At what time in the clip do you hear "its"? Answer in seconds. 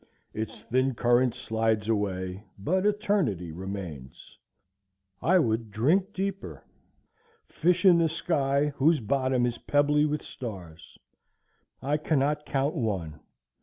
0.33-0.63